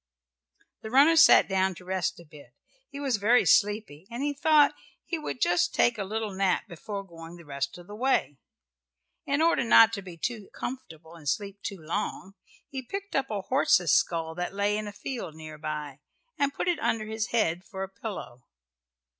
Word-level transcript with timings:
The 0.81 0.89
runner 0.89 1.15
sat 1.15 1.47
down 1.47 1.75
to 1.75 1.85
rest 1.85 2.19
a 2.19 2.25
bit. 2.25 2.55
He 2.89 2.99
was 2.99 3.17
very 3.17 3.45
sleepy 3.45 4.07
and 4.09 4.23
he 4.23 4.33
thought 4.33 4.73
he 5.05 5.19
would 5.19 5.39
just 5.39 5.75
take 5.75 5.99
a 5.99 6.03
little 6.03 6.33
nap 6.33 6.63
before 6.67 7.03
going 7.03 7.35
the 7.35 7.45
rest 7.45 7.77
of 7.77 7.85
the 7.85 7.93
way. 7.93 8.39
In 9.27 9.43
order 9.43 9.63
not 9.63 9.93
to 9.93 10.01
be 10.01 10.17
too 10.17 10.49
comfortable 10.55 11.13
and 11.13 11.29
sleep 11.29 11.61
too 11.61 11.77
long 11.77 12.33
he 12.67 12.81
picked 12.81 13.15
up 13.15 13.29
a 13.29 13.41
horse's 13.41 13.93
skull 13.93 14.33
that 14.33 14.55
lay 14.55 14.75
in 14.75 14.87
a 14.87 14.91
field 14.91 15.35
near 15.35 15.59
by 15.59 15.99
and 16.35 16.51
put 16.51 16.67
it 16.67 16.79
under 16.79 17.05
his 17.05 17.27
head 17.27 17.63
for 17.63 17.83
a 17.83 17.87
pillow. 17.89 18.41